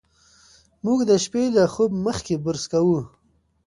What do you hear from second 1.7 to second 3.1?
خوب مخکې برس کوو.